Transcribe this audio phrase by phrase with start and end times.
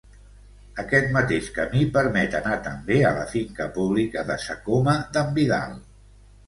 [0.83, 5.81] Aquest mateix camí permet anar també a la finca pública de Sa Coma d'en Vidal.